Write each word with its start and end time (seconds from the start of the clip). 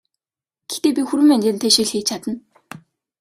Гэхдээ 0.69 0.93
би 0.97 1.01
хүрэн 1.07 1.27
манжинтай 1.29 1.71
шөл 1.75 1.89
хийж 1.91 2.05
чадна! 2.09 2.33